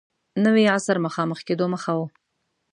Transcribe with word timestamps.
نوي 0.45 0.65
عصر 0.75 0.95
مخامخ 1.05 1.39
کېدو 1.47 1.65
مخه 1.73 1.91
و. 1.97 1.99